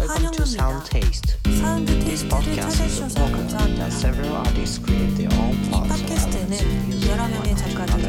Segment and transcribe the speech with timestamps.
[0.00, 1.36] Welcome to Sound Taste.
[1.60, 6.64] Sound This podcast is a podcast that several artists create their own parts of albums
[6.88, 7.68] using one another.
[7.68, 8.00] Like a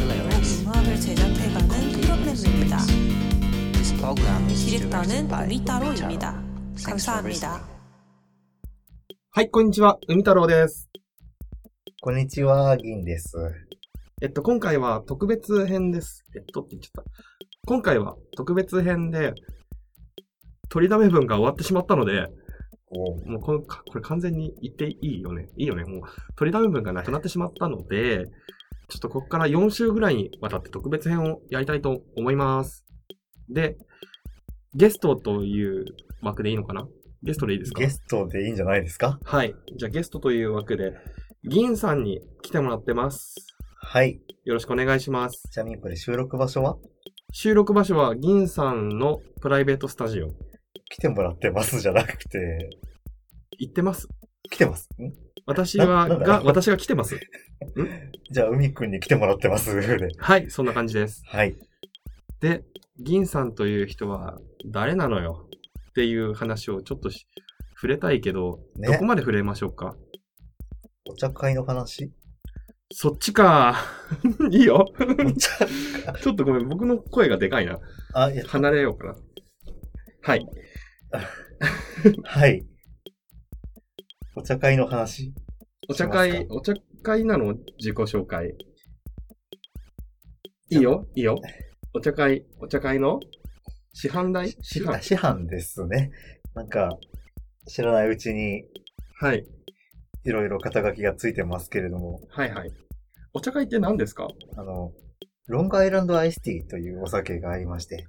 [0.00, 0.64] lyrics.
[3.76, 5.92] This program is directed by Umitaro.
[6.78, 7.60] Thanks for listening.
[9.34, 9.98] はい、こんにちは。
[10.08, 10.88] 海太郎です。
[12.00, 13.36] こんにちは、銀です。
[14.22, 16.24] えっと、今回は特別編です。
[16.34, 17.10] えっとって言っちゃった。
[17.66, 19.34] 今回は特別編で、
[20.72, 22.28] 取りだめ分が終わってしまったので、
[22.94, 25.50] おもうこのかこれ完全に言っていいよね。
[25.58, 25.84] いいよね。
[25.84, 26.00] もう
[26.34, 28.24] 取りだめ分がなくなってしまったので、
[28.88, 32.86] ちょっとここから4週ぐらいにわたって特別編をやりたいと思います。
[33.50, 33.76] で、
[34.74, 35.84] ゲストという
[36.22, 36.88] 枠でいいのかな？
[37.22, 37.80] ゲストでいいですか？
[37.82, 39.18] ゲストでいいんじゃないですか？
[39.24, 39.54] はい。
[39.76, 40.94] じゃあゲストという枠で、
[41.44, 43.34] 銀さんに来てもらってます。
[43.76, 44.22] はい。
[44.44, 45.50] よろしくお願いします。
[45.52, 46.76] ちなみにこれ収録場所は？
[47.34, 50.28] 収録場所は銀さんのプライベートスタジオ。
[50.90, 52.70] 来てもらってますじゃなくて、
[53.58, 54.08] 行ってます
[54.50, 54.88] 来てます？
[55.00, 55.12] ん？
[55.46, 56.26] 私は、ななんだ？
[56.26, 57.18] が、私が来てます。
[58.30, 60.08] じゃあ、海くんに来てもらってますで。
[60.18, 61.22] はい、そんな感じです。
[61.26, 61.56] はい。
[62.40, 62.64] で、
[62.98, 65.48] 銀さんという人は誰なのよ
[65.90, 67.26] っていう話をちょっとし
[67.74, 69.96] 触れたいけど、ねどこまで触れましょうか？
[71.08, 72.12] お茶会の話？
[72.92, 73.76] そっちか。
[74.50, 74.86] いいよ。
[74.98, 75.66] お茶
[76.20, 77.78] ちょっとごめん、僕の声がでかいな。
[78.12, 79.16] あ、いや、離れようかな。
[80.24, 80.46] はい。
[82.22, 82.64] はい。
[84.36, 85.34] お茶会の話？
[85.88, 87.54] お茶し会、まお茶会なの？
[87.78, 88.54] 自己紹介。
[90.70, 91.40] いいよ、いいよ？
[91.92, 93.18] お茶会、お茶会の？
[93.92, 94.56] 市販代？
[94.62, 95.02] 市販。
[95.02, 96.12] 師範ですね。
[96.54, 96.96] なんか、
[97.66, 98.64] 知らないうちに
[99.20, 99.44] はい。
[100.24, 102.70] いろいろ肩書きがついてますけれども、はいはい。
[103.34, 104.28] お茶会って何ですか？
[104.56, 104.92] あの、
[105.48, 108.06] ロングアイランドアイスティーというお酒がありまして、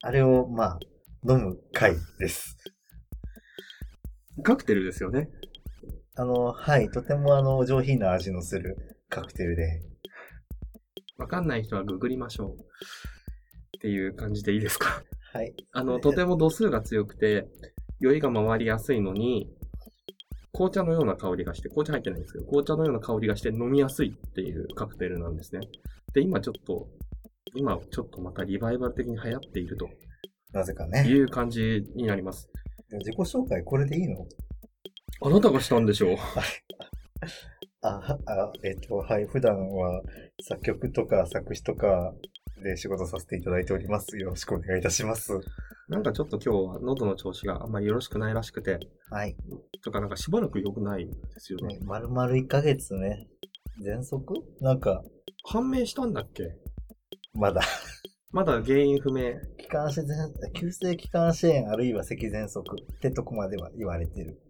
[0.00, 0.80] あれを、まあ、
[1.28, 2.56] 飲む会です。
[4.44, 5.28] カクテルですよね。
[6.14, 9.82] あの、はい、とてもあの、上品な味のするカクテルで、
[11.16, 12.60] わかんない人はググりましょう。
[13.76, 15.02] っていう感じでいいですか？
[15.32, 15.52] はい。
[15.72, 17.48] あの、とても度数が強くて、
[17.98, 19.50] 酔いが回りやすいのに、
[20.52, 25.60] 紅茶のような香りがして、紅茶入ってないんですけど、紅茶のような香りがして飲みやすいっていうカクテルなんですね。
[26.14, 26.88] で、今ちょっと、
[27.54, 29.88] 今ちょっとまたリバイバル的に流行っていると
[30.52, 31.02] なぜかいね。
[31.20, 32.48] う感じになります。
[32.98, 34.26] 自己紹介これでいいの？
[35.20, 36.16] あなたがしたんでしょう
[37.82, 40.02] あ、はあ、えっと、はい、普段は
[40.42, 42.14] 作曲とか作詞とか
[42.62, 44.16] で仕事させていただいております。
[44.18, 45.32] よろしくお願いいたします。
[45.88, 48.78] なんかちょっと今日は喉の調子があんまりよろしくないらしくて、
[49.10, 49.36] はい。
[49.82, 51.78] とかなんかしばらく良くないんですよね。
[51.82, 53.26] 丸々1ヶ月ね。
[53.82, 54.34] 喘息？
[54.60, 55.02] なんか、
[55.44, 56.56] 判明したんだっけ？
[57.38, 57.62] まだ。
[58.32, 59.32] まだ原因不明。
[59.58, 60.16] 気管支全、
[60.52, 64.40] 急性気管支炎あるいは咳喘息ってとこまでは言われてる。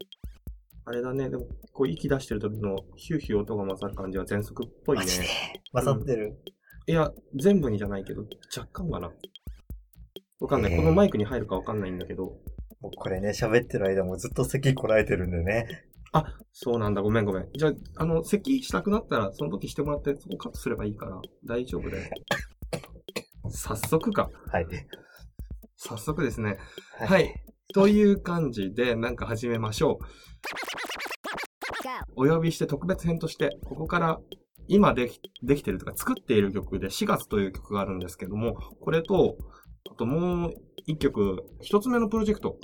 [0.84, 5.04] あれだね、でも、こう息出してる時のヒューヒュー音が混ざる感じは喘息っぽいね
[5.72, 6.38] 混ざってる？
[6.87, 8.22] いや、全部にじゃないけど、
[8.56, 9.12] 若干かな。
[10.41, 10.77] わかんない。
[10.77, 12.25] このマイクに入るかわかんないんだけど。
[12.81, 15.66] もうこれね、喋ってる間もずっと咳こらえてるんでね。
[16.12, 17.03] あ、そうなんだ。
[17.03, 17.48] ごめんごめん。
[17.53, 22.09] じゃあ、あの、咳したくなったら、その時してもらって、そこカットすればいいから、大丈夫だよ。
[23.50, 24.31] 早速か。
[24.53, 24.66] はい。
[25.76, 26.59] 早速ですね。
[26.98, 27.34] はい。
[27.75, 30.04] という感じで、なんか始めましょう。
[32.16, 34.19] お呼びして特別編として、ここから
[34.66, 39.36] 今できできてるとか作っている曲で4月という曲があるんですけども、これと、
[39.91, 40.54] あともう
[40.86, 42.56] 一曲、一つ目のプロジェクト。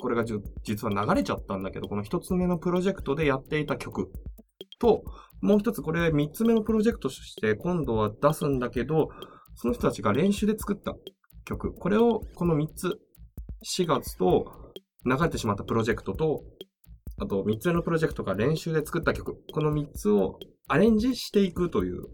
[0.00, 0.24] これが
[0.64, 4.10] 実は流れちゃったんだけど、この一つ目のプロジェクトでやっていた曲
[4.78, 5.02] と、
[5.40, 9.08] もう一つこれ三つ目のプロジェクトとして今度は出すんだけど、
[9.54, 10.94] その人たちが練習で作った
[11.44, 11.72] 曲。
[11.72, 12.98] これをこの三つ、
[13.64, 14.72] 4月と
[15.04, 16.42] 流れてしまったプロジェクトと、
[17.20, 19.36] あと3つ目のプロジェクトが練習で作った曲。
[19.52, 22.04] この3つをアレンジしていくという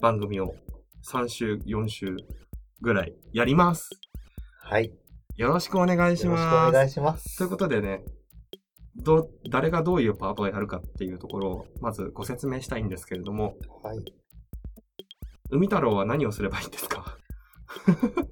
[0.00, 0.54] 番組を
[1.10, 2.16] 3週、4週
[2.80, 3.90] ぐらいやります。
[4.62, 4.92] はい。
[5.36, 6.72] よろしくお願いしよろしくおます。
[6.72, 7.38] 願いします。
[7.38, 8.04] ということでね、
[8.96, 13.98] どう、誰がどういうパートをやるかっていうところを、まずご説明したいんですけれども、はい。
[15.50, 17.16] 海太郎は何をすればいいんですか？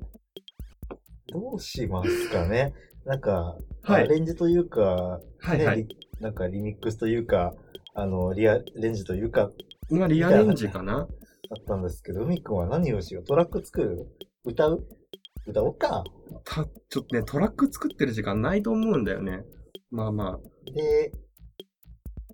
[1.33, 2.73] どうしますかね？
[3.05, 5.87] なんか、はいアレンジというか、はいはい。
[6.21, 7.55] なんかリミックスというか、
[7.95, 9.51] あの、リアレンジというか、
[9.91, 11.01] 今リアレンジかな？
[11.01, 11.05] だ
[11.61, 13.25] ったんですけど、海くんは何をしよう？
[13.25, 14.07] トラック作る？
[14.45, 14.87] 歌う？
[15.47, 16.03] 歌おうか？
[16.45, 19.45] た、ちょっとね、トラック作ってる時間ないと思うんだよね。
[19.91, 20.71] まあまあ。
[20.73, 21.13] で、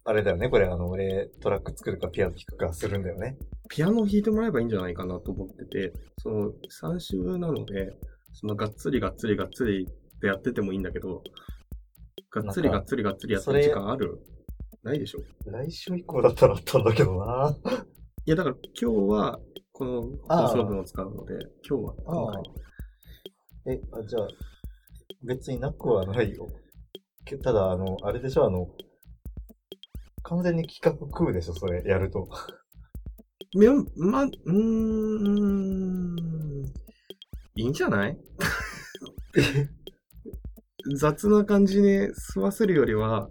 [0.05, 3.37] あれだよね、これ、あの、俺、トラック作るかピアノ弾くかするんだよね。
[3.69, 5.93] ピアノを弾いてもらえばいいんじゃないかなと思ってて、
[6.23, 7.93] その3週なので、
[8.33, 11.23] そのがっつりがっつりがっつりってやっててもいいんだけど、
[12.31, 14.19] がっつりがっつりがっつりやってる時間ある？
[14.83, 15.19] ないでしょ？
[15.51, 17.55] 来週以降だったらあったんだけどな。
[18.25, 19.39] いや、だから今日は、
[19.73, 21.35] この放送分を使うので、
[21.69, 23.75] 今日は今回。
[23.75, 24.29] え、あじゃあ、
[25.23, 26.47] 別になくはないよ。
[27.25, 28.69] けただ、あの、あれでしょ、あの、
[30.31, 32.29] 完全に企画食うでしょ、それ、やると。
[33.53, 36.17] いや、ま、うーん、
[37.57, 38.17] いいんじゃない？
[40.97, 43.29] 雑な感じに吸わせるよりは、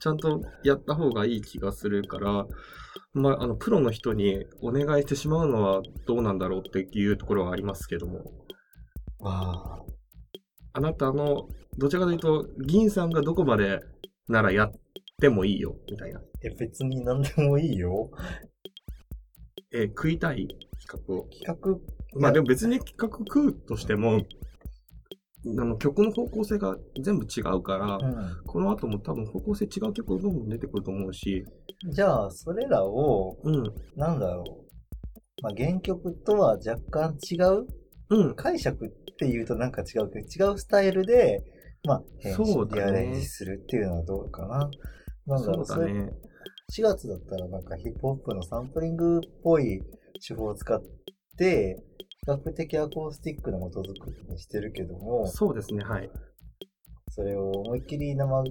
[0.00, 2.46] ちゃんとやった方がいい気がするから、
[3.14, 8.32] まあ、あの、プロの人にお願いしてしまうのはどうなんだろうっていうところはありますけども、
[9.24, 9.84] ああ、
[10.74, 11.48] あなたの、
[11.78, 13.80] どちらかというと、銀さんがどこまで
[14.28, 14.72] ならやっ
[15.22, 16.20] てもいいよ、みたいな。
[16.42, 18.10] え、別に何でもいいよ。
[19.72, 20.48] えー食いたい
[20.80, 21.28] 企画を。
[21.30, 24.20] 企画、まあでも別に企画食うとしても、
[25.44, 31.44] あの曲の方向性が全部違うから、うこの後も多分方向性違う曲がどんどん出てくると思うし、
[31.88, 31.90] ん。
[31.90, 33.62] じゃあ、それらを、うん、
[33.96, 35.42] なんだろう。
[35.42, 37.66] まあ、原曲とは若干違う？
[38.10, 41.42] うん、解釈っていうとなんか違うけど、違うスタイルで、
[41.84, 44.70] まあ、編集そうだねリアレンジするっていうのはどうかな。
[45.26, 46.12] なんだろそううだね。
[46.70, 49.82] 4月だったらなんかヒップホップのサンプリングっぽい
[50.26, 50.82] 手法を使っ
[51.36, 51.82] て、
[52.24, 56.10] 比較的アコースティックな音作りにしてるけども、そうですね、はい。
[57.10, 58.44] それを思いっきり生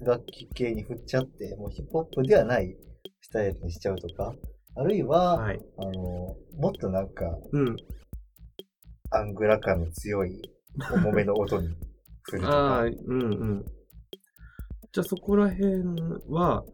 [0.00, 2.76] 楽器系に振っちゃって、もうヒップホップではない
[3.20, 4.34] スタイルにしちゃうとか、
[4.74, 5.60] あるいは、はい。
[5.78, 5.92] あの、
[6.58, 7.76] もっとなんかうん。
[9.10, 10.40] アングラ感の強い
[10.90, 11.76] 重めの音に
[12.22, 13.14] 振ると ああ、かう。
[13.14, 13.64] んうん。
[14.92, 15.82] じゃあそこら辺
[16.28, 16.64] は、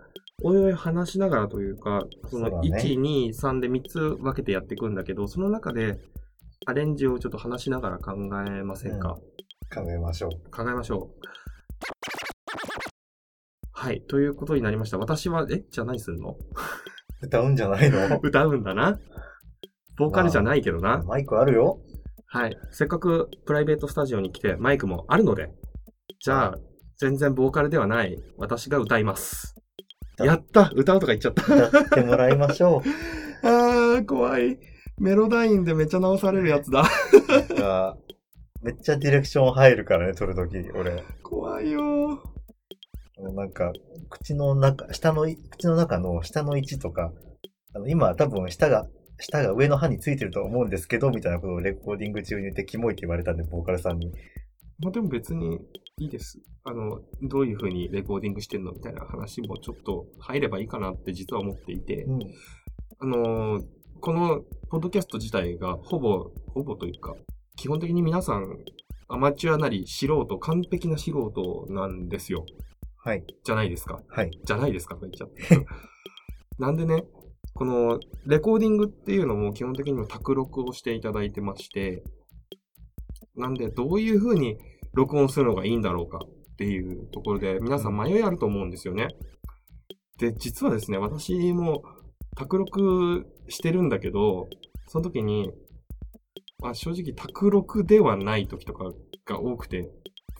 [0.42, 5.98] おいおい話しながらというか、そのそうだね1、2、3で3つ分けてやっていくんだけど、その中で
[6.66, 8.12] アレンジをちょっと話しながら考
[8.46, 9.18] えませんか、
[9.72, 10.50] 考えましょう。
[10.50, 11.28] 考えましょう。
[13.72, 14.00] はい。
[14.02, 14.98] ということになりました。
[14.98, 16.36] 私は、えじゃあ何するの？
[17.22, 18.18] 歌うんじゃないの？
[18.22, 18.98] 歌うんだな。
[19.96, 21.02] ボーカルじゃないけどな。
[21.06, 21.80] マイクあるよ
[22.26, 22.56] はい。
[22.70, 25.50] せっかくプライベートスタジオに来てマイクもあるので、
[26.20, 26.58] じゃあ、
[26.98, 29.54] 全然ボーカルではない私が歌います。
[30.16, 31.68] だやった歌うとか言っちゃった。
[31.68, 32.88] 歌ってもらいましょう。
[33.46, 34.58] あー、怖い。
[34.98, 36.84] メロダインでめっちゃ直されるやつだ。
[38.62, 41.04] めっちゃディレクション入るからね、撮るとき、俺。
[41.22, 42.20] 怖いよ
[43.36, 43.72] なんか、
[44.10, 47.12] 口の中、下のい、口の中の下の位置とか、
[47.74, 48.88] あの、今多分下が、
[49.20, 54.12] 下が上の歯についてると思うんですけど、みたいなことをレコーディング中に言ってキモいって言われたんで、ボーカルさんに。
[54.80, 55.60] まあでも別に
[55.98, 56.40] いいです。
[56.64, 62.20] あの、どういう風にレコーディングしてんのみたいな話もちょっと入ればいいかなって実は思っていて、うん。
[63.00, 63.64] あのー
[64.00, 67.16] このポッドキャスト自体がほぼ、ほぼというか、
[67.56, 68.58] 基本的に皆さん
[69.08, 72.44] アマチュアなり素人、完璧な素人なんですよ。
[72.98, 73.24] はい。
[73.42, 74.00] じゃないですか。
[74.08, 74.30] はい。
[74.44, 75.66] じゃないですかとか言っちゃって。
[76.58, 77.04] なんでね、
[77.54, 82.04] このレコーディングっていうのも基本的にも卓録をしていただいてまして、
[83.34, 84.58] なんでどういう風に
[84.98, 89.08] 録音するのがいいんだろうかっていうところで皆さん迷いあると思うんですよね。
[90.18, 91.84] で、実はですね、私も
[92.36, 94.48] 卓録してるんだけど、
[94.88, 95.52] その時に、
[96.58, 98.90] まあ、正直卓録ではない時とか
[99.24, 99.88] が多くて、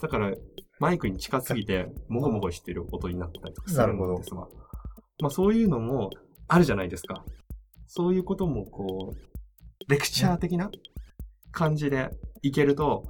[0.02, 0.34] だから
[0.80, 4.48] マイクに近すぎて、もごもごしてる音になったりとかするんですわ。
[5.20, 6.10] まあそういうのも
[6.48, 7.24] あるじゃないですか。
[7.86, 10.70] そういうこともこう、レクチャー的な
[11.52, 12.10] 感じで
[12.42, 13.04] いけると、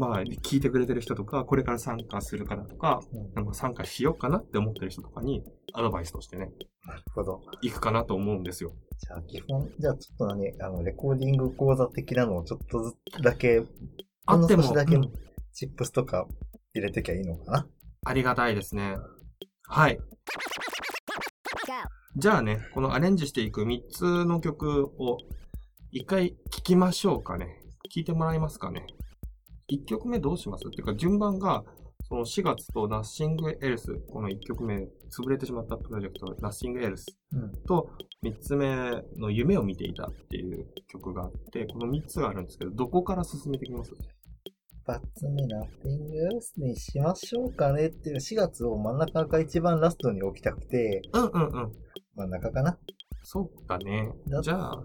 [0.00, 6.50] まあ聞いてくれてる人とか、これから参加する方とか、うんなんか参加しようかなって思ってる人とかにアドバイスとしてね、
[6.86, 7.42] なるほど。
[7.60, 8.72] いくかなと思うんですよ。
[8.98, 13.62] じゃあ、基本、じゃあちょっと何、あの、レコーディング講座的なのをちょっとずつだけ、
[14.24, 15.12] あっても、ほんの少しだけうん
[15.52, 16.26] チップスとか
[16.72, 17.66] 入れてきゃいいのかな？
[18.06, 18.96] ありがたいですね。
[19.68, 19.98] はい。
[22.16, 25.18] じゃあね、このアレンジしていく3つの曲を
[25.90, 27.60] 一回聴きましょうかね。
[27.92, 28.86] 聴いてもらえますかね？
[29.70, 30.66] 1曲目どうします？
[30.66, 31.64] っていうか順番が、
[32.08, 37.52] その4月と Nothing Else、この1曲目、潰れてしまったプロジェクト Nothing Else うん。
[37.66, 37.88] と
[38.24, 38.74] 3つ目
[39.16, 43.92] の夢を見ていたっていう曲があって、この3つがあるんですけど、どこから進めていきます？
[44.86, 51.72] 二つ目、ナッティングエルスにしましょうかねっていう4月を真ん中が一番ラストに置きたくて、うんうんうん。
[52.16, 52.76] 真ん中かな？
[53.22, 54.40] そうだねだ。
[54.40, 54.82] じゃあ。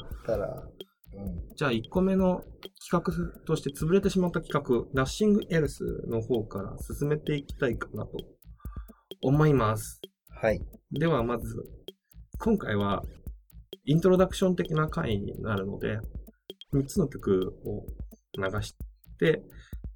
[1.56, 2.44] じゃあ1個目の
[2.90, 8.18] 企画として潰れてしまった企画、Nothing Else の方から進めていきたいかなと
[9.22, 10.02] 思います。
[10.30, 10.60] はい。
[10.92, 11.56] ではまず、
[12.40, 13.04] 今回は
[13.86, 16.00] イントロダクション的な回になるので、
[16.74, 17.86] 3つの曲を
[18.38, 18.76] 流し
[19.20, 19.42] て、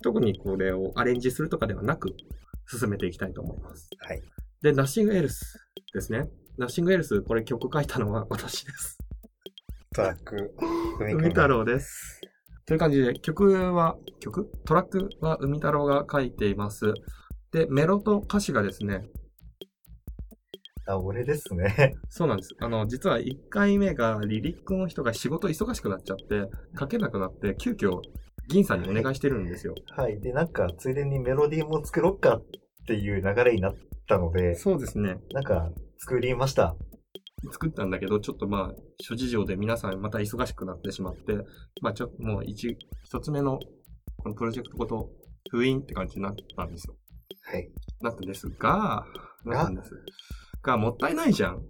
[0.02, 2.16] 特にこれをアレンジするとかではなく、
[2.68, 3.90] 進めていきたいと思います。
[4.00, 4.22] はい。
[4.62, 5.60] で、ナッシングエルス
[5.94, 6.30] ですね。
[6.58, 8.98] ナッシングエルス、これ曲書いたのは私です。
[9.96, 10.53] トラック、
[11.00, 12.22] 海海太郎です。
[12.67, 14.51] という感じで、曲は、曲？
[14.63, 16.93] トラックは海太郎が書いています。
[17.51, 19.01] で、メロと歌詞がですね、
[20.88, 21.96] あ、俺ですね。
[22.08, 22.55] そうなんです。
[22.60, 26.48] あの、実は1回目がリリックの人が仕事忙しくなっちゃって、
[26.79, 28.01] 書けなくなって、急遽、
[28.48, 29.74] 銀さんにお願いしてるんですよ。
[29.98, 30.22] はい。
[30.22, 32.46] で、なんか、ついでにメロディーも作ろっかっ
[32.88, 33.75] ていう流れになっ
[34.08, 35.17] たので、そうですね。
[35.34, 36.75] なんか、作りました。
[37.51, 41.34] 作ったんだけど、ちょっとまあ、諸事情で皆さんまた忙しくなってしまって、
[41.81, 43.60] まあちょっともう一、一つ目の、
[44.17, 45.10] このプロジェクトごと
[45.50, 46.96] 封印って感じになったんですよ。
[47.43, 47.69] はい。
[48.01, 49.05] なったんですが、
[49.46, 49.91] なったんです。
[50.62, 51.62] が、もったいないじゃん。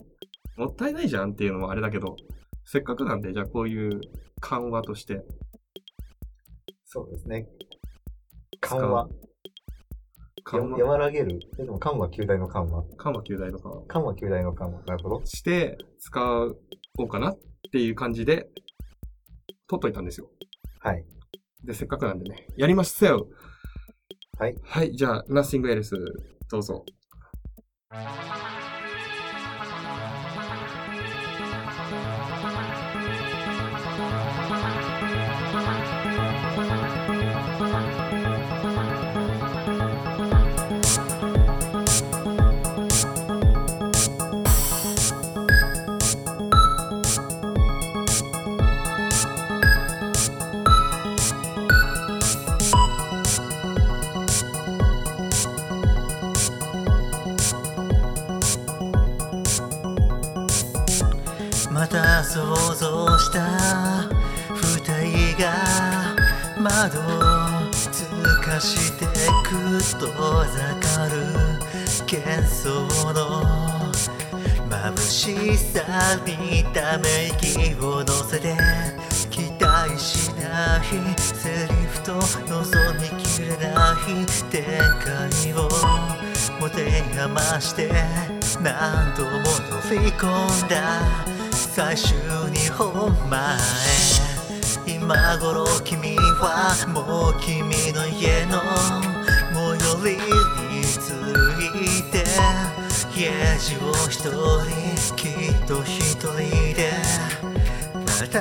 [0.58, 2.16] もったいないじゃんっていうのもあれだけど、
[2.66, 4.02] せっかくなんで、じゃあこういう
[4.42, 5.24] 緩和として、
[6.86, 7.48] そうですね。
[8.60, 9.08] 緩和。
[10.44, 11.40] 緩和、らげる。
[11.58, 12.84] えでも緩和球大の緩和。
[12.98, 14.82] 緩和球大の緩和緩和球大の緩和。
[14.84, 15.26] なるほど。
[15.26, 16.42] して使
[16.98, 17.40] おうかなっ
[17.72, 18.50] ていう感じで、
[19.68, 20.30] 取っといたんですよ。
[20.80, 21.06] はい。
[21.64, 23.28] で、せっかくなんでね、やりましょう
[24.38, 24.56] はい。
[24.64, 25.96] はい、じゃあ、Nothing Else、
[26.50, 26.86] どうぞ。
[68.60, 71.24] してくっとざかる
[72.06, 73.44] 幻想の
[74.70, 75.82] 眩しさ
[76.26, 78.58] にため息を乗せて
[79.30, 80.82] 期待しない
[81.18, 84.64] セリフと望みきれない展
[85.06, 85.70] 開を
[86.60, 87.90] 持て余して
[88.62, 90.28] 何度も乗り込
[90.66, 91.00] んだ
[91.52, 94.29] 最終2本前
[95.10, 98.62] 今頃君はもう君の家の
[99.52, 100.22] 最寄り
[100.70, 101.18] に着
[101.98, 102.24] いて
[103.18, 106.30] 家路を一人きっと一人
[106.76, 106.92] で
[108.06, 108.38] また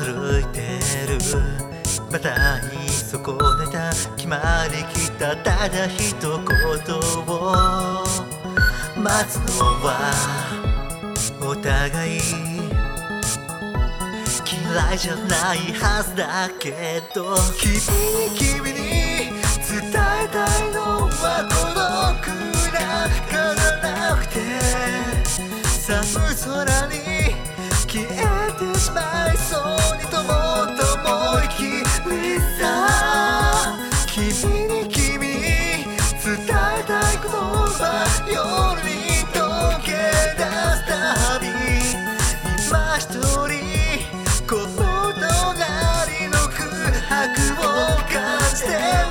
[0.00, 1.18] 歩いてる
[2.10, 4.38] また言い損ねた決ま
[4.70, 6.40] りきったただ一言を
[8.96, 10.14] 待つのは
[11.42, 12.55] お互い
[14.76, 17.34] 嫌いじゃないはずだけど。
[17.58, 21.65] 君に君に伝えたいのはどう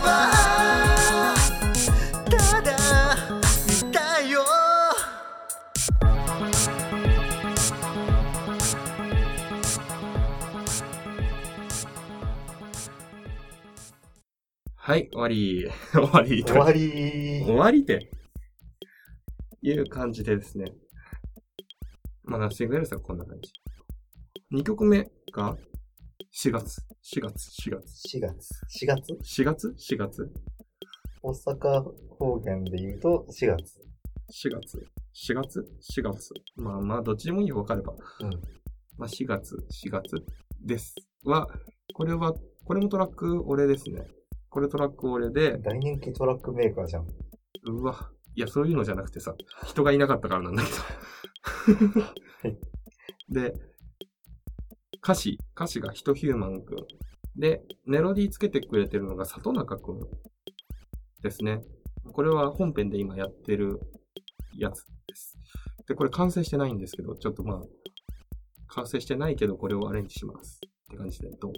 [0.01, 1.35] は
[2.29, 2.77] ただ
[3.67, 4.41] 見たよ
[14.75, 15.67] はい、 終わり。
[15.91, 16.43] 終わり。
[16.43, 18.11] 終わり終わりって。
[19.61, 20.65] いう感じでですね。
[22.23, 23.51] まあ、Nothing Else はこんな感じ。
[24.51, 25.57] 2曲目が
[26.37, 26.81] 4月。
[27.01, 28.17] 4月、4月。
[28.17, 28.49] 4月。
[28.83, 30.29] 4月？4月 ?4 月？
[31.23, 33.79] 大阪方言で言うと4月。
[34.29, 34.85] 4月。
[35.13, 35.65] 4月
[35.97, 36.33] ?4 月。
[36.57, 37.93] まあまあ、どっちでもいいよ、わかれば。
[38.19, 38.31] うん。
[38.97, 40.25] まあ、4月、4月
[40.59, 40.95] です。
[41.23, 41.47] は、
[41.93, 42.33] これは、
[42.65, 44.01] これもトラック俺ですね。
[44.49, 47.07] これトラック俺で、大人気トラックメーカーじゃん。
[47.63, 49.33] うわ、いや、そういうのじゃなくてさ、
[49.67, 50.69] 人がいなかったからなんだけ
[52.51, 52.53] ど。
[53.41, 53.53] で、
[55.05, 56.77] 歌詞、歌詞がヒトヒューマンくん。
[57.35, 59.99] で、メロディーつけてくれてるのが里中くん
[61.21, 61.61] ですね。
[62.11, 63.79] これは本編で今やってる
[64.57, 65.37] やつです。
[65.87, 67.61] で、これ完成してないんですけど、ちょっとまあ、
[68.65, 70.59] 完成してないけど、これをアレンジします。
[70.65, 71.53] って感じで、どう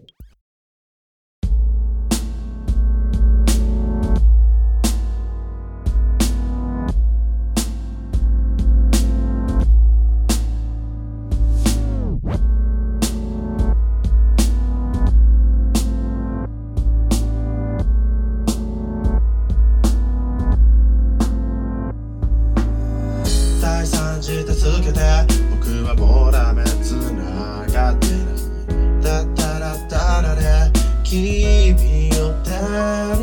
[31.78, 32.50] 君を手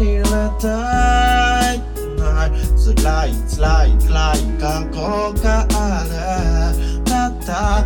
[0.02, 0.22] に
[0.60, 1.78] たい。
[2.16, 2.50] ない。
[2.76, 4.96] 辛い辛い辛い過去
[5.42, 7.04] がある。
[7.04, 7.84] たった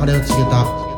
[0.00, 0.89] 晴れを告げた。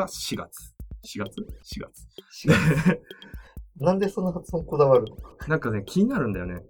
[0.00, 0.74] が4月。
[1.04, 2.06] 4月 ?4 月。
[2.46, 3.00] 4月
[3.78, 5.16] なんでそんな発音こだわるの？
[5.48, 6.62] なんかね、気になるんだよね。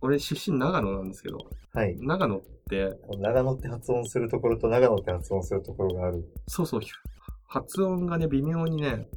[0.00, 1.38] 俺出身長野なんですけど。
[1.72, 1.96] はい。
[1.98, 2.94] 長野って。
[3.18, 6.24] 長野って発音するところと長野って発音するところがある。
[6.46, 6.80] そうそう。
[7.46, 9.08] 発音がね、微妙にね、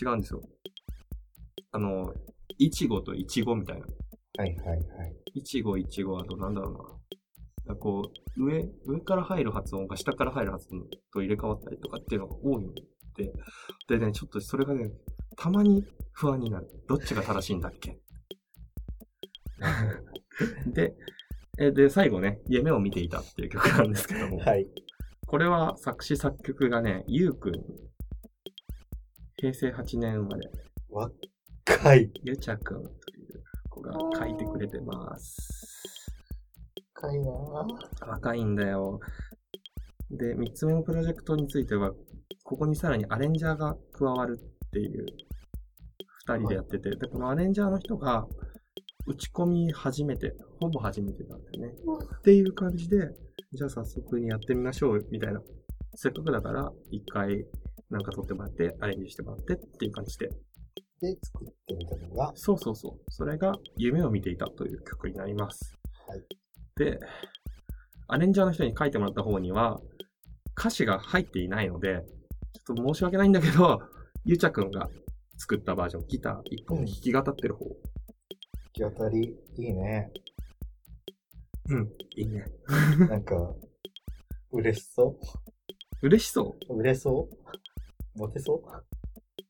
[0.00, 0.42] 違うんですよ。
[1.70, 2.12] あの、
[2.58, 3.86] いちごといちごみたいな。
[4.38, 4.80] はいはいはい。
[5.34, 6.78] いちごいちご、あとなんだろうな。
[7.76, 12.72] こう、上、上から入る発音が下から入る発音と入れ替わったりとかっていうのが多いの
[13.16, 13.32] で、
[13.88, 14.90] でね、ちょっとそれがね、
[15.36, 16.68] たまに不安になる。
[16.88, 17.98] どっちが正しいんだっけ？
[20.72, 20.94] で、
[21.58, 24.66] え、で、最後ね、夢を見ていたっていう曲なんですけども、はい。
[25.26, 27.52] これは作詞作曲がね、ゆうくん、
[29.36, 30.50] 平成8年生まれ。
[30.90, 32.10] 若い。
[32.22, 32.92] ゆちゃくんとい
[33.30, 35.57] う子が書いてくれてます。
[37.00, 38.98] 若いなぁ若いんだよ。
[40.10, 41.92] で、三つ目のプロジェクトについては、
[42.42, 45.06] ここにさらにアレンジャーが加わるっていう、
[46.26, 48.26] 二人でやってて、で、このアレンジャーの人が、
[49.06, 51.74] 打ち込み初めて、ほぼ初めてなんだよね。
[52.18, 53.08] っていう感じで、
[53.52, 55.40] じゃあ早速にやってみましょう、みたいな。
[55.94, 57.46] せっかくだから、一回、
[57.90, 60.28] なんか撮ってもらって、アレンジしてもらってっていう感じで。
[61.00, 63.10] で、作ってみたのが、そうそうそう。
[63.10, 65.78] それが、夢を見ていたという曲になります。
[66.06, 66.47] はい。
[66.78, 66.98] で、
[68.06, 69.80] アレンジャーの人に書いてもらった方には、
[70.58, 72.02] 歌詞が入っていないので、
[72.66, 73.80] ちょっと申し訳ないんだけど、
[74.24, 74.88] ゆうちゃくんが
[75.36, 77.66] 作ったバージョン、ギター一本弾き語ってる方。
[78.78, 80.10] 弾き語り、いいね。
[81.70, 82.44] うん、いいね。
[83.08, 83.54] なんか、
[84.52, 85.18] 嬉しそ
[86.00, 86.74] 嬉しそう？
[86.74, 88.18] う嬉しそう？
[88.18, 88.62] モテそう？
[88.62, 88.82] 弾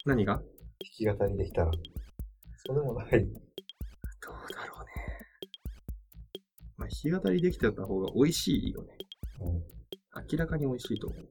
[0.06, 0.42] 何が？
[0.80, 1.70] き語りできたら。
[2.66, 3.08] そうでもない。
[3.10, 3.24] どう
[4.52, 4.77] だろうね。
[6.78, 8.96] まあ、弾き語りできてた方が美味しいよね。
[9.40, 9.62] うん。
[10.30, 11.28] 明らかに美味しいと思う。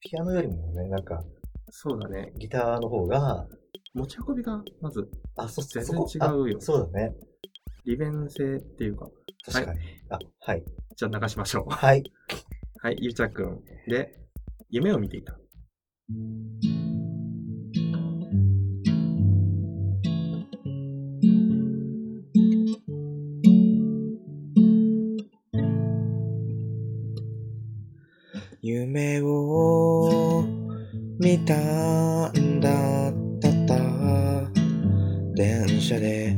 [0.00, 1.22] ピアノよりもね、なんか、
[1.70, 2.32] そうだね。
[2.38, 3.46] ギターの方が、
[3.92, 7.14] 持ち運びが、まず、あ、そ、全然違うよあそうだね。
[7.84, 9.08] 利便性っていうか、
[9.44, 9.80] 確かに。
[10.10, 10.64] あ、はい。
[10.96, 11.70] じゃあ流しましょう。
[11.70, 12.04] はい。
[12.80, 14.20] はい、ゆうちゃくんで、
[14.70, 15.36] 夢を見ていた。
[28.94, 30.44] 夢を
[31.18, 33.24] 見たんだった。
[33.54, 33.76] った
[35.34, 36.36] 電車で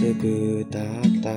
[0.00, 0.82] すぐだっ
[1.20, 1.30] た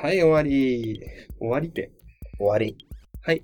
[0.00, 1.00] はい、終わり。
[1.40, 1.90] 終わりで。
[2.38, 2.76] 終わり。
[3.22, 3.42] はい。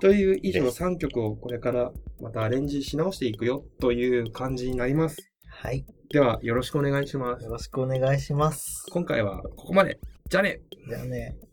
[0.00, 5.16] という以上3曲をこれからまたアレンジし直していくよという感じになります。
[5.48, 5.84] はい。
[6.10, 7.50] では、よろしくお願いしますよ。
[7.50, 8.86] ろしくお願いします。
[8.90, 9.98] 今回はここまで。
[10.30, 11.47] じゃあねじゃあね。